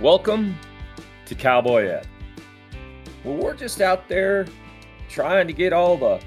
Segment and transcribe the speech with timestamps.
[0.00, 0.56] Welcome
[1.26, 2.06] to Cowboy Ed.
[3.24, 4.46] Well, we're just out there
[5.08, 6.20] trying to get all the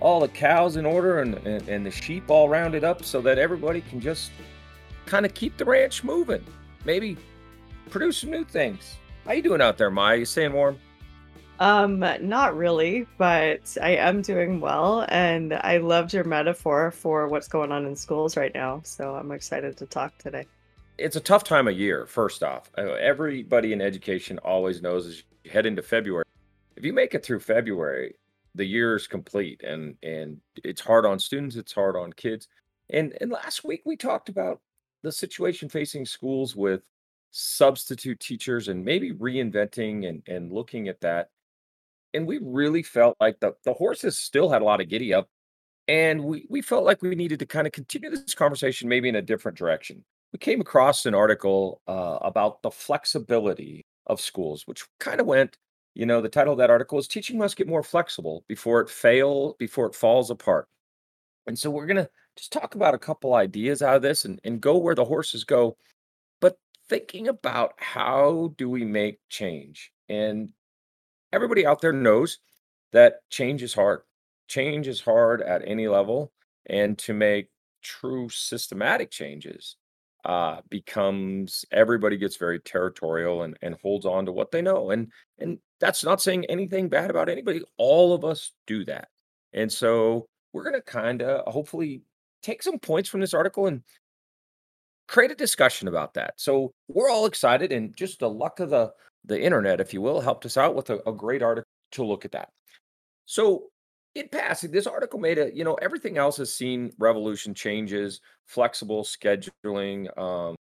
[0.00, 3.38] all the cows in order and, and, and the sheep all rounded up so that
[3.38, 4.30] everybody can just
[5.06, 6.44] kind of keep the ranch moving.
[6.84, 7.16] Maybe
[7.88, 8.98] produce some new things.
[9.24, 10.18] How you doing out there, Maya?
[10.18, 10.78] You staying warm?
[11.60, 17.48] Um, not really, but I am doing well, and I loved your metaphor for what's
[17.48, 18.82] going on in schools right now.
[18.84, 20.46] So I'm excited to talk today.
[21.02, 22.70] It's a tough time of year, first off.
[22.78, 26.24] Uh, Everybody in education always knows as you head into February,
[26.76, 28.14] if you make it through February,
[28.54, 32.46] the year is complete and and it's hard on students, it's hard on kids.
[32.90, 34.60] And and last week we talked about
[35.02, 36.82] the situation facing schools with
[37.32, 41.30] substitute teachers and maybe reinventing and and looking at that.
[42.14, 45.28] And we really felt like the the horses still had a lot of giddy up
[45.88, 49.16] and we we felt like we needed to kind of continue this conversation maybe in
[49.16, 50.04] a different direction.
[50.32, 55.58] We came across an article uh, about the flexibility of schools, which kind of went,
[55.94, 58.88] you know, the title of that article is "Teaching Must Get More Flexible Before It
[58.88, 60.68] Fail Before It Falls Apart."
[61.46, 64.60] And so we're gonna just talk about a couple ideas out of this and, and
[64.60, 65.76] go where the horses go,
[66.40, 69.92] but thinking about how do we make change?
[70.08, 70.50] And
[71.32, 72.38] everybody out there knows
[72.92, 74.02] that change is hard.
[74.48, 76.32] Change is hard at any level,
[76.66, 77.50] and to make
[77.82, 79.76] true systematic changes
[80.24, 84.90] uh, becomes everybody gets very territorial and, and holds on to what they know.
[84.90, 87.62] And and that's not saying anything bad about anybody.
[87.76, 89.08] All of us do that.
[89.52, 92.02] And so we're gonna kind of hopefully
[92.42, 93.82] take some points from this article and
[95.08, 96.34] create a discussion about that.
[96.36, 98.92] So we're all excited, and just the luck of the
[99.24, 102.24] the internet, if you will, helped us out with a, a great article to look
[102.24, 102.48] at that.
[103.26, 103.64] So
[104.14, 109.04] in passing, this article made a, you know, everything else has seen revolution changes, flexible
[109.04, 110.54] scheduling, um,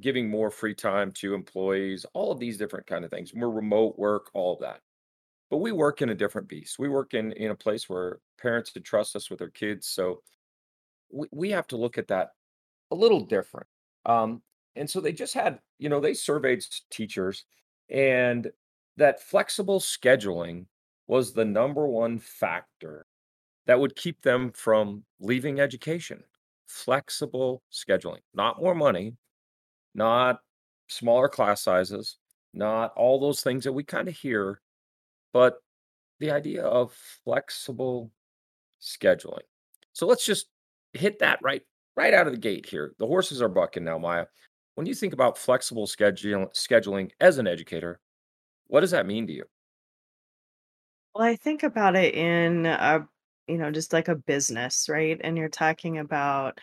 [0.00, 3.98] giving more free time to employees, all of these different kind of things, more remote
[3.98, 4.80] work, all of that.
[5.50, 6.78] But we work in a different beast.
[6.78, 9.88] We work in in a place where parents can trust us with their kids.
[9.88, 10.22] So
[11.10, 12.30] we, we have to look at that
[12.92, 13.66] a little different.
[14.06, 14.42] Um,
[14.76, 17.44] and so they just had, you know, they surveyed teachers
[17.90, 18.50] and
[18.96, 20.66] that flexible scheduling
[21.10, 23.04] was the number one factor
[23.66, 26.22] that would keep them from leaving education.
[26.68, 29.16] Flexible scheduling, not more money,
[29.92, 30.38] not
[30.86, 32.18] smaller class sizes,
[32.54, 34.60] not all those things that we kind of hear,
[35.32, 35.56] but
[36.20, 36.92] the idea of
[37.24, 38.12] flexible
[38.80, 39.42] scheduling.
[39.92, 40.46] So let's just
[40.92, 41.62] hit that right
[41.96, 42.94] right out of the gate here.
[43.00, 44.26] The horses are bucking now, Maya.
[44.76, 47.98] When you think about flexible scheduling as an educator,
[48.68, 49.44] what does that mean to you?
[51.14, 53.06] Well, I think about it in a,
[53.48, 55.20] you know, just like a business, right?
[55.22, 56.58] And you're talking about,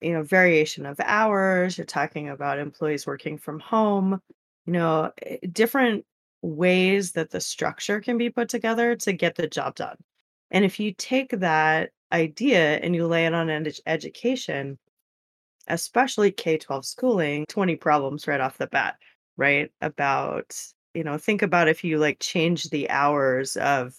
[0.00, 4.20] you know, variation of hours, you're talking about employees working from home,
[4.66, 6.06] you know, eh, different
[6.42, 9.96] ways that the structure can be put together to get the job done.
[10.52, 14.78] And if you take that idea and you lay it on ed- education,
[15.68, 18.96] especially K-12 schooling, 20 problems right off the bat,
[19.36, 19.70] right?
[19.82, 20.54] About,
[20.94, 23.94] you know, think about if you like change the hours of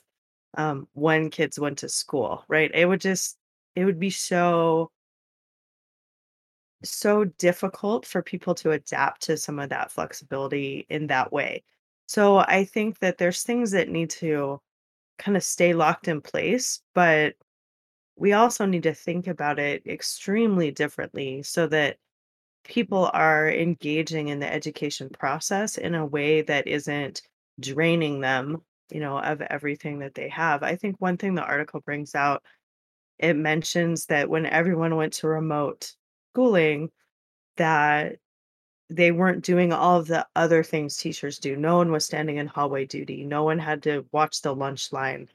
[0.58, 2.72] um, when kids went to school, right?
[2.74, 3.38] It would just,
[3.76, 4.92] it would be so,
[6.84, 11.64] so difficult for people to adapt to some of that flexibility in that way.
[12.08, 14.62] So I think that there's things that need to
[15.18, 17.36] kind of stay locked in place, but
[18.16, 21.98] we also need to think about it extremely differently so that
[22.66, 27.22] people are engaging in the education process in a way that isn't
[27.60, 30.64] draining them, you know, of everything that they have.
[30.64, 32.44] I think one thing the article brings out,
[33.20, 35.94] it mentions that when everyone went to remote
[36.34, 36.90] schooling,
[37.58, 38.18] that
[38.90, 41.56] they weren't doing all of the other things teachers do.
[41.56, 43.24] No one was standing in hallway duty.
[43.24, 45.30] No one had to watch the lunch line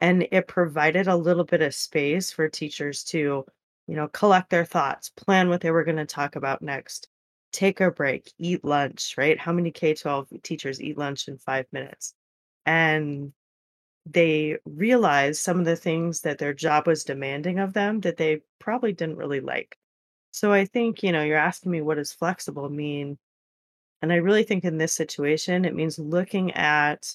[0.00, 3.44] and it provided a little bit of space for teachers to,
[3.88, 7.08] you know, collect their thoughts, plan what they were going to talk about next,
[7.52, 9.40] take a break, eat lunch, right?
[9.40, 12.14] How many K 12 teachers eat lunch in five minutes?
[12.66, 13.32] And
[14.04, 18.42] they realized some of the things that their job was demanding of them that they
[18.58, 19.78] probably didn't really like.
[20.32, 23.18] So I think, you know, you're asking me what does flexible mean?
[24.02, 27.10] And I really think in this situation, it means looking at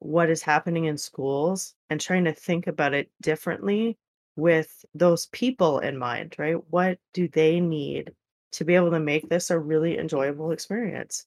[0.00, 3.96] what is happening in schools and trying to think about it differently
[4.38, 6.56] with those people in mind, right?
[6.70, 8.12] What do they need
[8.52, 11.26] to be able to make this a really enjoyable experience?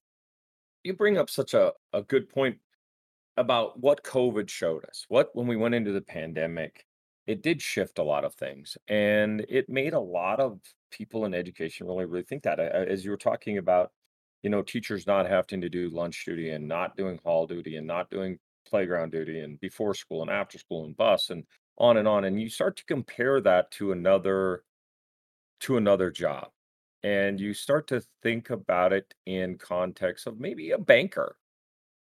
[0.84, 2.58] You bring up such a, a good point
[3.38, 5.06] about what COVID showed us.
[5.10, 6.86] What, when we went into the pandemic,
[7.28, 10.60] it did shift a lot of things and it made a lot of
[10.90, 12.60] people in education really, really think that.
[12.60, 13.92] As you were talking about
[14.42, 17.86] you know, teachers not having to do lunch duty and not doing hall duty and
[17.86, 21.44] not doing playground duty and before school and after school and bus and
[21.82, 22.26] on and on.
[22.26, 24.64] And you start to compare that to another
[25.62, 26.50] to another job.
[27.04, 31.38] And you start to think about it in context of maybe a banker.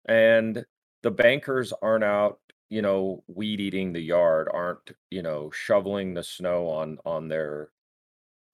[0.07, 0.67] And
[1.03, 2.41] the bankers aren't out,
[2.71, 7.71] you know, weed eating the yard, aren't, you know, shoveling the snow on on their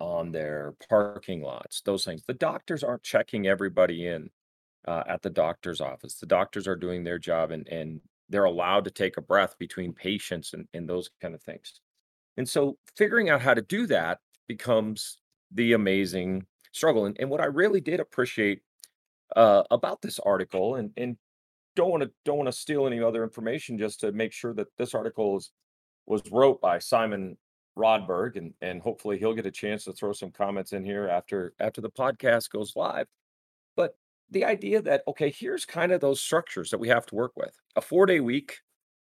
[0.01, 2.25] on their parking lots, those things.
[2.27, 4.31] The doctors aren't checking everybody in
[4.89, 6.17] uh, at the doctor's office.
[6.17, 9.93] The doctors are doing their job and and they're allowed to take a breath between
[9.93, 11.81] patients and, and those kind of things.
[12.37, 15.19] And so figuring out how to do that becomes
[15.53, 17.07] the amazing struggle.
[17.07, 18.63] And, and what I really did appreciate
[19.37, 21.17] uh, about this article, and and
[21.77, 24.69] don't want to don't want to steal any other information, just to make sure that
[24.77, 25.53] this article is
[26.07, 27.37] was wrote by Simon
[27.77, 31.55] Rodberg, and and hopefully he'll get a chance to throw some comments in here after
[31.61, 33.07] after the podcast goes live.
[33.77, 33.95] But
[34.31, 37.57] the idea that okay, here's kind of those structures that we have to work with.
[37.77, 38.59] A four day week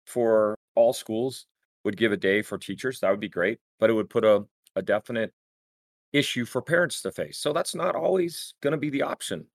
[0.06, 1.48] for all schools
[1.84, 3.00] would give a day for teachers.
[3.00, 4.46] That would be great, but it would put a
[4.76, 5.34] a definite
[6.14, 7.38] issue for parents to face.
[7.38, 9.46] So that's not always going to be the option.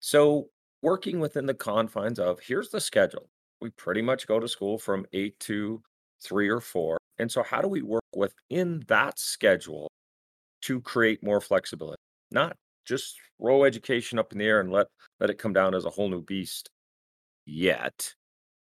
[0.00, 0.48] So
[0.82, 3.28] working within the confines of here's the schedule.
[3.60, 5.82] We pretty much go to school from 8 to
[6.22, 6.98] 3 or 4.
[7.18, 9.88] And so how do we work within that schedule
[10.62, 11.96] to create more flexibility?
[12.30, 12.56] Not
[12.88, 14.86] just throw education up in the air and let
[15.20, 16.70] let it come down as a whole new beast
[17.46, 18.14] yet.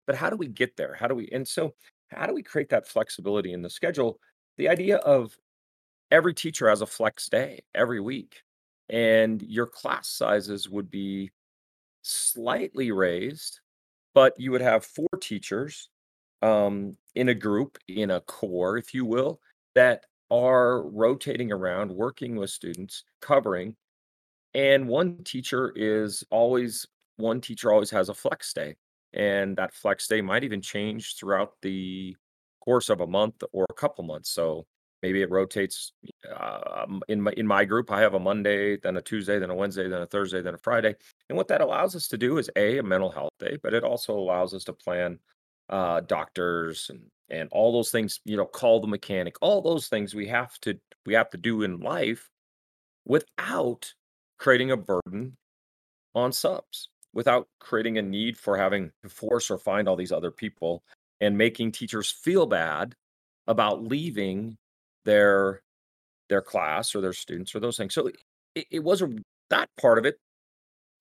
[0.08, 0.96] But how do we get there?
[0.96, 1.76] How do we and so
[2.10, 4.20] how do we create that flexibility in the schedule?
[4.58, 5.38] The idea of
[6.12, 8.42] every teacher has a flex day every week
[8.90, 11.30] and your class sizes would be
[12.02, 13.60] slightly raised
[14.16, 15.90] but you would have four teachers
[16.42, 19.40] um, in a group in a core if you will
[19.76, 23.76] that are rotating around working with students covering
[24.54, 26.86] and one teacher is always
[27.18, 28.76] one teacher always has a flex day
[29.14, 32.16] and that flex day might even change throughout the
[32.62, 34.66] course of a month or a couple months so
[35.02, 35.94] Maybe it rotates.
[36.36, 39.56] Um, in my in my group, I have a Monday, then a Tuesday, then a
[39.56, 40.96] Wednesday, then a Thursday, then a Friday.
[41.30, 43.84] And what that allows us to do is a a mental health day, but it
[43.84, 45.20] also allows us to plan
[45.70, 48.20] uh, doctors and and all those things.
[48.26, 49.38] You know, call the mechanic.
[49.42, 52.30] All those things we have to we have to do in life
[53.06, 53.94] without
[54.40, 55.36] creating a burden
[56.16, 60.32] on subs, without creating a need for having to force or find all these other
[60.32, 60.84] people
[61.20, 62.94] and making teachers feel bad
[63.48, 64.56] about leaving
[65.06, 65.62] their
[66.30, 67.94] their class or their students or those things.
[67.94, 68.12] So
[68.56, 69.10] it, it was a
[69.50, 70.18] that part of it.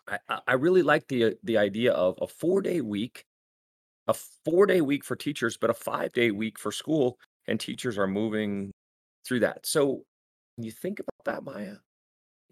[0.09, 3.25] I, I really like the the idea of a four day week,
[4.07, 7.99] a four day week for teachers, but a five day week for school, and teachers
[7.99, 8.73] are moving
[9.27, 9.67] through that.
[9.67, 10.03] So
[10.57, 11.77] when you think about that, Maya,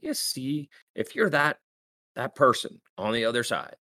[0.00, 1.58] you see if you're that
[2.14, 3.76] that person on the other side,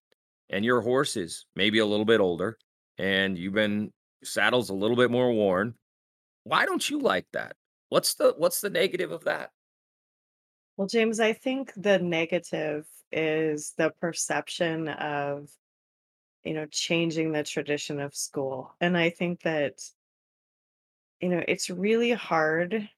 [0.49, 2.57] and your horse is maybe a little bit older,
[2.97, 3.91] and you've been
[4.23, 5.75] saddles a little bit more worn,
[6.43, 7.55] why don't you like that?
[7.89, 9.51] What's the what's the negative of that?
[10.77, 15.49] Well, James, I think the negative is the perception of,
[16.43, 18.73] you know, changing the tradition of school.
[18.81, 19.79] And I think that,
[21.21, 22.89] you know, it's really hard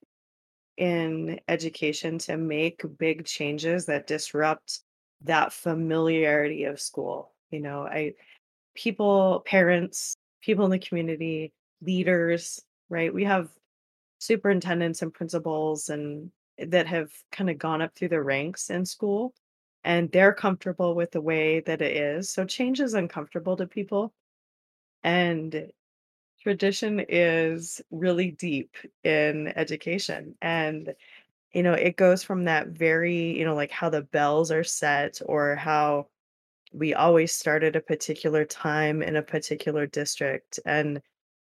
[0.77, 4.81] in education to make big changes that disrupt
[5.24, 7.34] that familiarity of school.
[7.51, 8.13] You know, I
[8.75, 13.13] people, parents, people in the community, leaders, right?
[13.13, 13.50] We have
[14.19, 18.86] superintendents and principals and eh, that have kind of gone up through the ranks in
[18.86, 19.34] school
[19.84, 22.29] and they're comfortable with the way that it is.
[22.29, 24.13] So change is uncomfortable to people
[25.03, 25.72] and
[26.48, 30.94] tradition is really deep in education and
[31.51, 35.22] you know it goes from that very you know like how the bells are set
[35.25, 36.08] or how
[36.72, 41.01] we always start at a particular time in a particular district and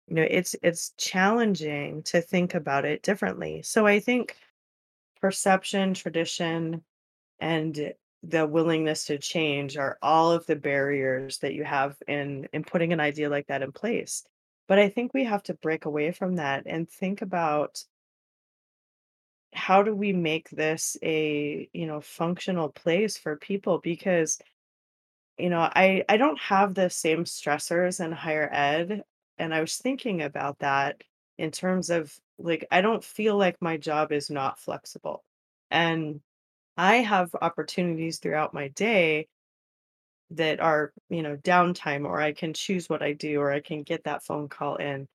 [0.09, 3.63] you know, it's it's challenging to think about it differently.
[3.63, 4.37] So I think
[5.21, 6.83] perception, tradition,
[7.41, 12.65] and the willingness to change are all of the barriers that you have in in
[12.65, 14.25] putting an idea like that in place.
[14.69, 17.85] But I think we have to break away from that and think about
[19.53, 24.39] how do we make this a, you know, functional place for people because
[25.39, 29.03] you know, I I don't have the same stressors in higher ed
[29.39, 31.03] and I was thinking about that
[31.39, 35.25] in terms of like, I don't feel like my job is not flexible.
[35.71, 36.21] And
[36.77, 39.29] I have opportunities throughout my day
[40.37, 43.83] that are, you know, downtime, or I can choose what I do, or I can
[43.83, 45.09] get that phone call in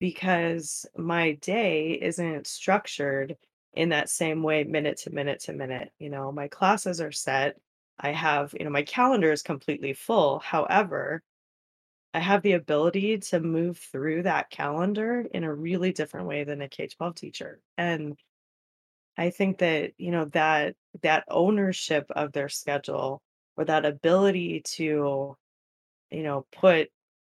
[0.00, 3.36] because my day isn't structured
[3.74, 5.92] in that same way, minute to minute to minute.
[5.98, 7.56] You know, my classes are set
[7.98, 10.40] I have, you know, my calendar is completely full.
[10.40, 11.22] However,
[12.12, 16.60] I have the ability to move through that calendar in a really different way than
[16.62, 17.60] a K-12 teacher.
[17.76, 18.18] And
[19.16, 23.22] I think that, you know, that that ownership of their schedule
[23.56, 25.36] or that ability to,
[26.10, 26.90] you know, put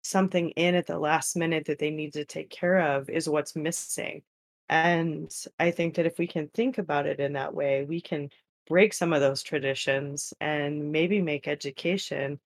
[0.04, 3.56] something in at the last minute that they need to take care of is what's
[3.56, 4.22] missing.
[4.70, 8.30] And I think that if we can think about it in that way, we can
[8.68, 12.40] break some of those traditions and maybe make education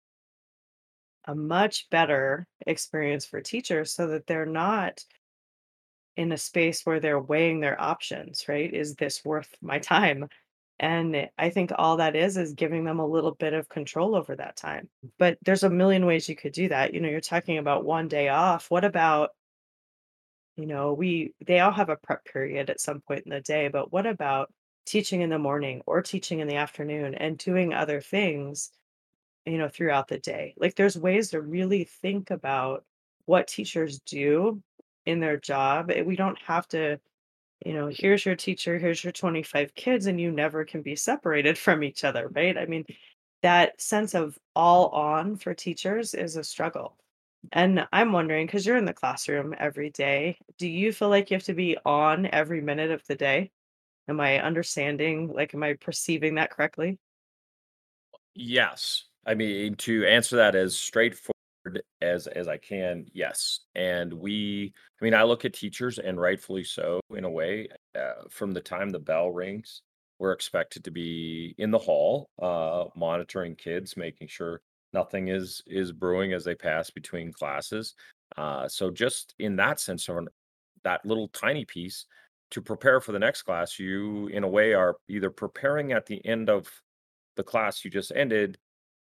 [1.26, 5.04] a much better experience for teachers so that they're not
[6.18, 8.74] in a space where they're weighing their options, right?
[8.74, 10.28] Is this worth my time?
[10.80, 14.36] And I think all that is is giving them a little bit of control over
[14.36, 14.90] that time.
[15.18, 16.94] But there's a million ways you could do that.
[16.94, 18.72] You know, you're talking about one day off.
[18.72, 19.32] What about,
[20.56, 23.68] you know, we they all have a prep period at some point in the day,
[23.70, 24.52] but what about
[24.86, 28.72] teaching in the morning or teaching in the afternoon and doing other things
[29.46, 30.54] you know, throughout the day.
[30.58, 32.86] Like there's ways to really think about
[33.26, 34.62] what teachers do
[35.06, 35.92] in their job.
[35.92, 37.00] eh, We don't have to,
[37.66, 41.58] you know, here's your teacher, here's your 25 kids, and you never can be separated
[41.58, 42.58] from each other, right?
[42.58, 42.86] I mean,
[43.42, 46.98] that sense of all on for teachers is a struggle.
[47.54, 51.36] And I'm wondering, because you're in the classroom every day, do you feel like you
[51.36, 53.52] have to be on every minute of the day?
[54.10, 57.00] Am I understanding, like, am I perceiving that correctly?
[58.36, 59.06] Yes.
[59.26, 61.34] I mean, to answer that as straightforward
[62.02, 63.62] as as I can, yes.
[63.76, 68.24] And we I mean, I look at teachers and rightfully so in a way, uh,
[68.30, 69.82] from the time the bell rings,
[70.20, 74.62] we're expected to be in the hall, uh, monitoring kids, making sure
[74.94, 77.96] nothing is is brewing as they pass between classes.
[78.38, 80.26] Uh, so just in that sense, or
[80.84, 82.06] that little tiny piece
[82.52, 86.26] to prepare for the next class, you in a way are either preparing at the
[86.26, 86.70] end of
[87.36, 88.58] the class you just ended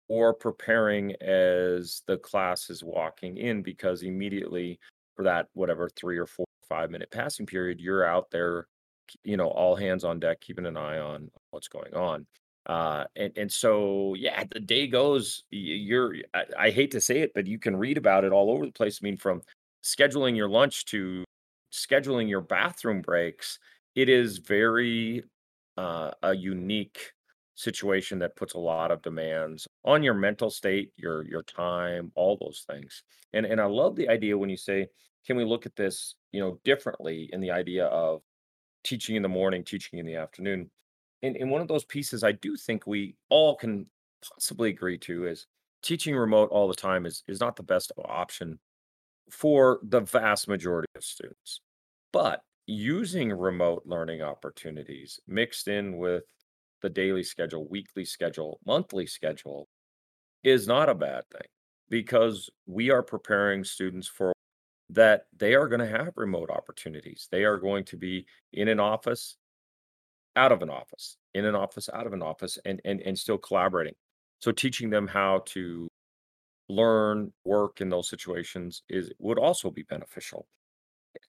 [0.08, 4.78] or preparing as the class is walking in because immediately
[5.16, 8.66] for that whatever three or four five minute passing period you're out there
[9.22, 12.26] you know all hands on deck keeping an eye on what's going on.
[12.66, 17.32] Uh and and so yeah the day goes you're I, I hate to say it
[17.34, 19.00] but you can read about it all over the place.
[19.02, 19.42] I mean from
[19.82, 21.24] scheduling your lunch to
[21.72, 23.58] scheduling your bathroom breaks
[23.94, 25.24] it is very
[25.76, 27.12] uh, a unique
[27.54, 32.36] situation that puts a lot of demands on your mental state, your your time, all
[32.40, 33.02] those things.
[33.32, 34.88] And and I love the idea when you say,
[35.26, 38.22] can we look at this, you know, differently in the idea of
[38.82, 40.70] teaching in the morning, teaching in the afternoon.
[41.22, 43.86] And, and one of those pieces I do think we all can
[44.22, 45.46] possibly agree to is
[45.82, 48.58] teaching remote all the time is is not the best option
[49.30, 51.60] for the vast majority of students.
[52.12, 56.24] But using remote learning opportunities mixed in with
[56.84, 59.68] the daily schedule, weekly schedule, monthly schedule
[60.44, 61.48] is not a bad thing
[61.90, 64.32] because we are preparing students for
[64.90, 67.28] that they are going to have remote opportunities.
[67.32, 69.36] They are going to be in an office,
[70.36, 73.38] out of an office, in an office, out of an office, and and and still
[73.38, 73.94] collaborating.
[74.40, 75.88] So teaching them how to
[76.68, 80.46] learn, work in those situations is would also be beneficial.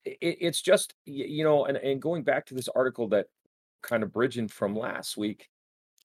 [0.07, 3.27] I- i- it's just you know, and, and going back to this article that
[3.81, 5.47] kind of bridging from last week,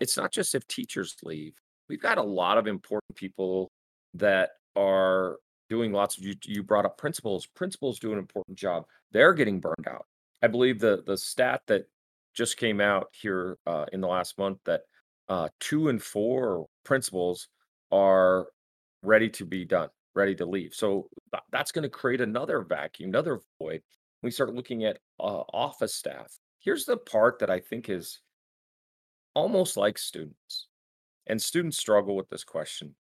[0.00, 1.54] it's not just if teachers leave.
[1.88, 3.70] We've got a lot of important people
[4.14, 5.36] that are
[5.68, 7.46] doing lots of you, you brought up principals.
[7.46, 8.84] Principals do an important job.
[9.12, 10.06] They're getting burned out.
[10.42, 11.84] I believe the the stat that
[12.34, 14.82] just came out here uh, in the last month that
[15.28, 17.48] uh, two and four principals
[17.92, 18.46] are
[19.02, 20.72] ready to be done, ready to leave.
[20.74, 23.82] So tha- that's going to create another vacuum, another void.
[24.22, 26.36] We start looking at uh, office staff.
[26.60, 28.20] Here's the part that I think is
[29.34, 30.68] almost like students,
[31.26, 32.94] and students struggle with this question.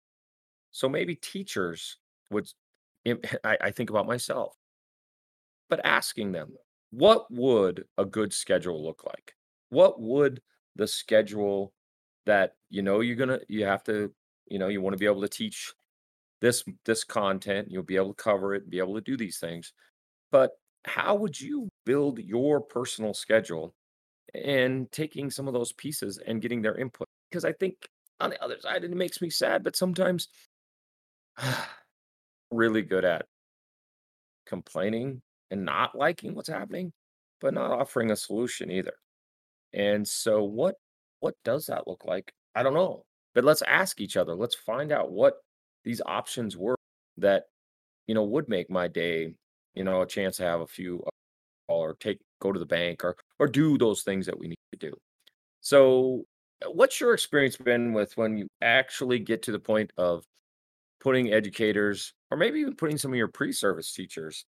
[0.71, 1.97] So maybe teachers
[2.31, 2.49] would,
[3.43, 4.55] I, I think about myself,
[5.69, 6.53] but asking them,
[6.91, 9.35] what would a good schedule look like?
[9.69, 10.41] What would
[10.75, 11.73] the schedule
[12.25, 14.13] that you know you're gonna you have to
[14.47, 15.73] you know you want to be able to teach
[16.41, 19.73] this this content you'll be able to cover it be able to do these things
[20.31, 20.51] but
[20.85, 23.73] how would you build your personal schedule
[24.33, 27.07] and taking some of those pieces and getting their input?
[27.29, 27.75] Because i think
[28.19, 30.27] on the other side it makes me sad but sometimes
[32.51, 33.25] really good at
[34.45, 35.21] complaining
[35.51, 36.91] and not liking what's happening
[37.41, 38.93] but not offering a solution either.
[39.73, 40.75] And so what
[41.21, 42.31] what does that look like?
[42.55, 43.03] I don't know
[43.35, 44.35] but let's ask each other.
[44.35, 45.35] Let's find out what
[45.85, 46.75] these options were
[47.17, 47.43] that
[48.07, 49.33] you know would make my day
[49.75, 51.03] you know a chance to have a few
[51.67, 54.79] or take go to the bank or or do those things that we need to
[54.79, 54.93] do.
[55.61, 56.25] So
[56.65, 60.23] uh, what's your experience been with when you actually get to the point of
[61.01, 64.45] putting educators or maybe even putting some of your pre-service teachers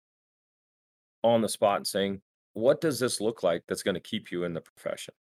[1.23, 4.55] on the spot and saying, "What does this look like that's gonna keep you in
[4.55, 5.15] the profession?"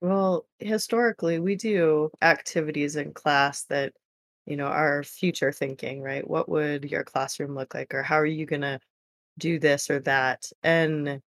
[0.00, 3.94] Well, historically, we do activities in class that,
[4.46, 6.28] you know, our future thinking, right?
[6.28, 8.80] What would your classroom look like, or how are you gonna
[9.38, 10.50] do this or that?
[10.62, 11.22] And,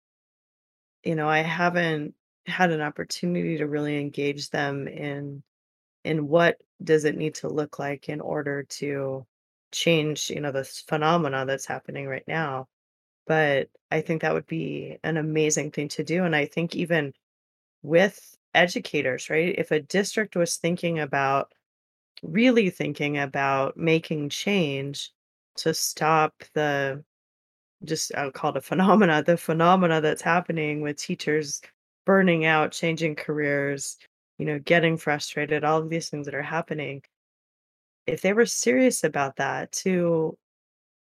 [1.03, 2.15] you know, I haven't
[2.48, 5.43] had an opportunity to really engage them in
[6.05, 9.25] in what does it need to look like in order to
[9.72, 12.67] change, you know, this phenomena that's happening right now.
[13.27, 16.25] But I think that would be an amazing thing to do.
[16.25, 17.13] And I think even
[17.84, 19.55] with educators, right?
[19.57, 21.53] If a district was thinking about
[22.32, 25.12] really thinking about making change
[25.58, 27.03] to stop the
[27.84, 31.62] just I'll call it a phenomena, the phenomena that's happening with teachers
[32.05, 33.98] burning out, changing careers,
[34.38, 37.01] you know, getting frustrated, all of these things that are happening.
[38.08, 40.38] If they were serious about that, to,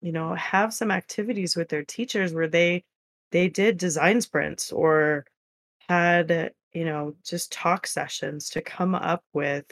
[0.01, 2.83] you know, have some activities with their teachers where they
[3.31, 5.25] they did design sprints or
[5.89, 9.65] had, you know, just talk sessions to come up with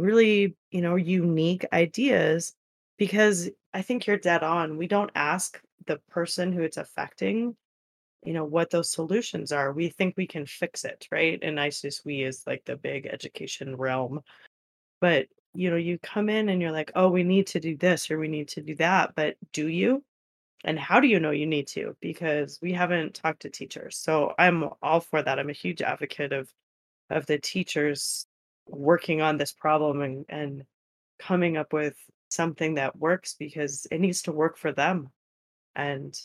[0.00, 2.54] really, you know, unique ideas
[2.98, 4.76] because I think you're dead on.
[4.76, 7.56] We don't ask the person who it's affecting,
[8.24, 9.72] you know, what those solutions are.
[9.72, 11.38] We think we can fix it, right?
[11.42, 14.20] And ISIS we is like the big education realm.
[15.00, 18.10] But, you know, you come in and you're like, oh, we need to do this
[18.10, 19.14] or we need to do that.
[19.14, 20.04] But do you?
[20.64, 21.96] And how do you know you need to?
[22.00, 23.96] Because we haven't talked to teachers.
[23.96, 25.38] So I'm all for that.
[25.38, 26.52] I'm a huge advocate of
[27.08, 28.26] of the teachers
[28.70, 30.64] working on this problem and and
[31.18, 31.96] coming up with
[32.30, 35.10] something that works because it needs to work for them.
[35.76, 36.18] And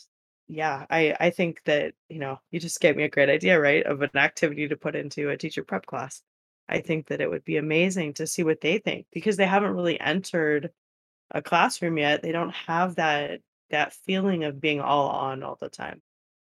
[0.48, 3.84] yeah, I I think that, you know, you just gave me a great idea, right,
[3.84, 6.22] of an activity to put into a teacher prep class.
[6.68, 9.74] I think that it would be amazing to see what they think because they haven't
[9.74, 10.72] really entered
[11.30, 12.22] a classroom yet.
[12.22, 16.02] They don't have that that feeling of being all on all the time.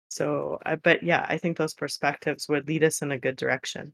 [0.10, 3.93] So, I but yeah, I think those perspectives would lead us in a good direction.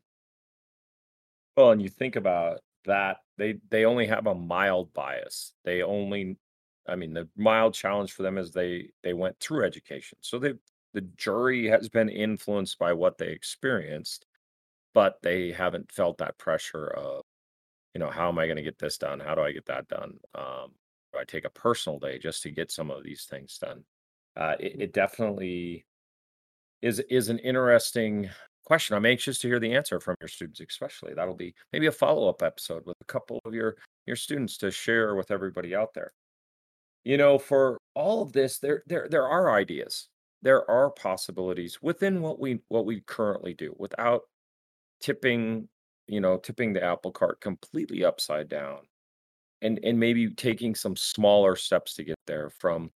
[1.56, 5.54] Well, and you think about that, they they only have a mild bias.
[5.64, 6.38] They only
[6.88, 10.18] I mean, the mild challenge for them is they they went through education.
[10.22, 10.54] So they
[10.94, 14.26] the jury has been influenced by what they experienced,
[14.94, 17.26] but they haven't felt that pressure of,
[17.94, 19.20] you know, how am I going to get this done?
[19.20, 20.20] How do I get that done?
[20.36, 20.74] Um,
[21.14, 23.86] do I take a personal day just to get some of these things done?
[24.38, 25.86] Uh, it, it definitely
[26.82, 28.30] is is an interesting
[28.66, 28.96] question.
[28.96, 31.14] I'm anxious to hear the answer from your students, especially.
[31.14, 35.16] That'll be maybe a follow-up episode with a couple of your your students to share
[35.16, 36.12] with everybody out there.
[37.04, 40.10] You know, for all of this, there there there are ideas.
[40.42, 44.24] There are possibilities within what we what we currently do without
[45.02, 45.70] tipping,
[46.08, 48.80] you know, tipping the apple cart completely upside down
[49.62, 52.92] and and maybe taking some smaller steps to get there from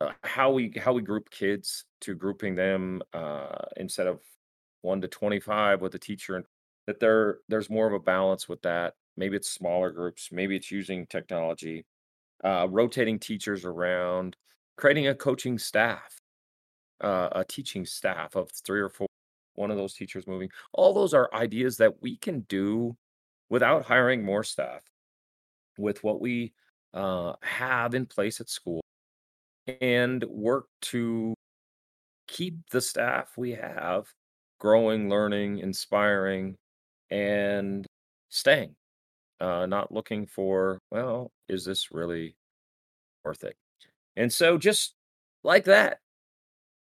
[0.00, 4.20] uh, how we how we group kids to grouping them uh, instead of
[4.84, 6.44] one to 25 with a teacher and
[6.86, 8.94] that there there's more of a balance with that.
[9.16, 11.86] Maybe it's smaller groups maybe it's using technology
[12.42, 14.36] uh, rotating teachers around
[14.76, 16.18] creating a coaching staff
[17.00, 19.06] uh, a teaching staff of three or four
[19.54, 20.50] one of those teachers moving.
[20.72, 22.96] All those are ideas that we can do
[23.48, 24.82] without hiring more staff
[25.78, 26.52] with what we
[26.92, 28.80] uh, have in place at school
[29.80, 31.34] and work to
[32.26, 34.06] keep the staff we have
[34.58, 36.56] growing, learning, inspiring,
[37.10, 37.86] and
[38.28, 38.74] staying.
[39.40, 42.36] Uh, not looking for, well, is this really
[43.24, 43.56] worth it?
[44.16, 44.94] And so, just
[45.42, 45.98] like that,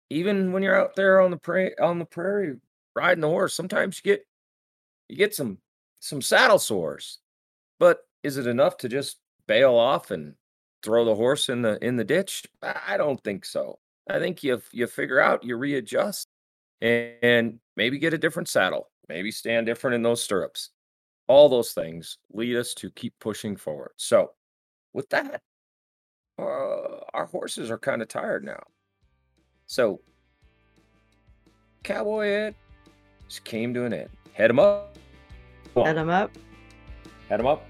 [0.10, 2.56] even when you're out there on the prairie, on the prairie
[2.96, 4.26] riding the horse, sometimes you get
[5.08, 5.60] you get some
[6.00, 7.20] some saddle sores.
[7.80, 10.36] But is it enough to just bail off and
[10.84, 12.46] throw the horse in the in the ditch?
[12.62, 13.80] I don't think so.
[14.10, 16.28] I think you you figure out, you readjust,
[16.82, 20.70] and maybe get a different saddle, maybe stand different in those stirrups.
[21.28, 23.92] All those things lead us to keep pushing forward.
[23.98, 24.32] So,
[24.94, 25.42] with that,
[26.40, 28.64] uh, our horses are kind of tired now.
[29.68, 30.02] So,
[31.84, 32.56] Cowboy Ed
[33.28, 34.10] just came to an end.
[34.34, 34.98] Head him up.
[35.76, 36.32] Head him up.
[37.30, 37.68] Head him up.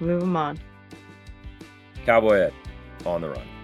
[0.00, 0.58] Move him on.
[2.04, 2.52] Cowboy Ed
[3.04, 3.55] on the run.